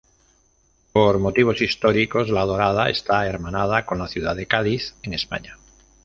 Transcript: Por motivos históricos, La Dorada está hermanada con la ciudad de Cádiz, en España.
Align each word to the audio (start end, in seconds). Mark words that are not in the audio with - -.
Por 0.93 1.19
motivos 1.19 1.61
históricos, 1.61 2.31
La 2.31 2.43
Dorada 2.43 2.89
está 2.89 3.27
hermanada 3.27 3.85
con 3.85 3.99
la 3.99 4.07
ciudad 4.07 4.35
de 4.35 4.47
Cádiz, 4.47 4.95
en 5.03 5.13
España. 5.13 5.59